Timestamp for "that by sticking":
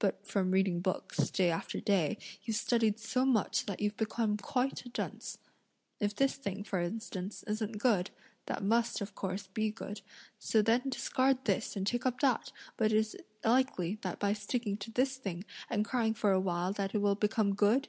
14.02-14.76